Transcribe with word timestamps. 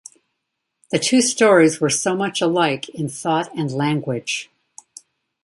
The 0.89 0.97
two 0.97 1.21
stories 1.21 1.79
were 1.79 1.91
so 1.91 2.15
much 2.15 2.41
alike 2.41 2.89
in 2.89 3.07
thought 3.07 3.55
and 3.55 3.71
language. 3.71 4.49